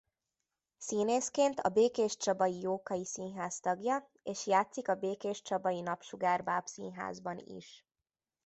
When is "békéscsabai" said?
1.69-2.59, 4.95-5.81